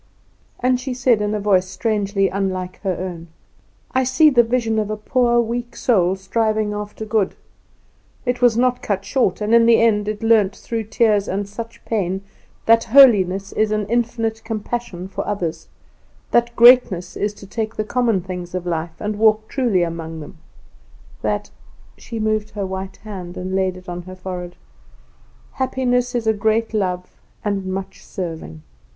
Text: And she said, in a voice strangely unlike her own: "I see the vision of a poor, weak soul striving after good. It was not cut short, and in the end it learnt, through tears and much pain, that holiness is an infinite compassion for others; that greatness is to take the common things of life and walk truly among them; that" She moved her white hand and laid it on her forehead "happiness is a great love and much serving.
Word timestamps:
And 0.61 0.79
she 0.79 0.95
said, 0.95 1.21
in 1.21 1.35
a 1.35 1.39
voice 1.39 1.67
strangely 1.67 2.27
unlike 2.27 2.81
her 2.81 2.95
own: 2.97 3.27
"I 3.91 4.03
see 4.03 4.31
the 4.31 4.41
vision 4.41 4.79
of 4.79 4.89
a 4.89 4.97
poor, 4.97 5.39
weak 5.39 5.75
soul 5.75 6.15
striving 6.15 6.73
after 6.73 7.05
good. 7.05 7.35
It 8.25 8.41
was 8.41 8.57
not 8.57 8.81
cut 8.81 9.05
short, 9.05 9.41
and 9.41 9.53
in 9.53 9.67
the 9.67 9.79
end 9.79 10.07
it 10.07 10.23
learnt, 10.23 10.55
through 10.55 10.85
tears 10.85 11.27
and 11.27 11.47
much 11.55 11.85
pain, 11.85 12.23
that 12.65 12.85
holiness 12.85 13.51
is 13.51 13.69
an 13.71 13.85
infinite 13.89 14.43
compassion 14.43 15.07
for 15.07 15.27
others; 15.27 15.67
that 16.31 16.55
greatness 16.55 17.15
is 17.15 17.31
to 17.35 17.45
take 17.45 17.75
the 17.75 17.83
common 17.83 18.21
things 18.21 18.55
of 18.55 18.65
life 18.65 18.99
and 18.99 19.19
walk 19.19 19.47
truly 19.47 19.83
among 19.83 20.19
them; 20.19 20.39
that" 21.21 21.51
She 21.95 22.19
moved 22.19 22.49
her 22.55 22.65
white 22.65 22.97
hand 22.97 23.37
and 23.37 23.53
laid 23.53 23.77
it 23.77 23.87
on 23.87 24.01
her 24.01 24.15
forehead 24.15 24.55
"happiness 25.51 26.15
is 26.15 26.25
a 26.25 26.33
great 26.33 26.73
love 26.73 27.21
and 27.45 27.67
much 27.67 28.03
serving. 28.03 28.63